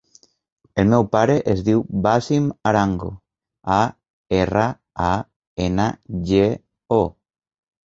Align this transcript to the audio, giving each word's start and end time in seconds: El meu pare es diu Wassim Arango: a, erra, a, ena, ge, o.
El 0.83 0.87
meu 0.93 1.03
pare 1.15 1.35
es 1.53 1.61
diu 1.67 1.83
Wassim 2.07 2.47
Arango: 2.71 3.11
a, 3.75 3.79
erra, 4.41 4.65
a, 5.11 5.13
ena, 5.69 5.89
ge, 6.33 6.51
o. 6.99 7.01